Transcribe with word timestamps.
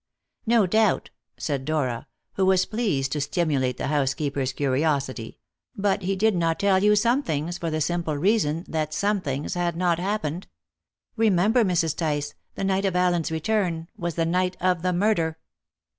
"No 0.47 0.65
doubt," 0.65 1.11
said 1.37 1.63
Dora, 1.63 2.07
who 2.33 2.43
was 2.47 2.65
pleased 2.65 3.11
to 3.11 3.21
stimulate 3.21 3.77
the 3.77 3.85
housekeeper's 3.85 4.51
curiosity, 4.51 5.37
"but 5.77 6.01
he 6.01 6.15
did 6.15 6.35
not 6.35 6.59
tell 6.59 6.81
you 6.83 6.95
some 6.95 7.21
things, 7.21 7.59
for 7.59 7.69
the 7.69 7.81
simple 7.81 8.15
reason 8.17 8.65
that 8.67 8.95
'some 8.95 9.21
things' 9.21 9.53
had 9.53 9.75
not 9.75 9.99
happened. 9.99 10.47
Remember, 11.17 11.63
Mrs. 11.63 11.95
Tice, 11.95 12.33
the 12.55 12.63
night 12.63 12.85
of 12.85 12.95
Allen's 12.95 13.31
return 13.31 13.89
was 13.95 14.15
the 14.15 14.25
night 14.25 14.57
of 14.59 14.81
the 14.81 14.91
murder." 14.91 15.37